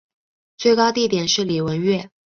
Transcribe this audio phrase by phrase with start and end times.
[0.57, 2.09] 最高地点是礼文岳。